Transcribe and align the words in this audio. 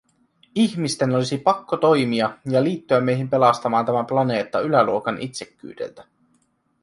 Ihmisten 0.55 1.15
olisi 1.15 1.37
pakko 1.37 1.77
toimia 1.77 2.37
ja 2.45 2.63
liittyä 2.63 3.01
meihin 3.01 3.29
pelastamaan 3.29 3.85
tämä 3.85 4.03
planeetta 4.03 4.59
yläluokan 4.59 5.21
itsekkyydeltä. 5.21 6.05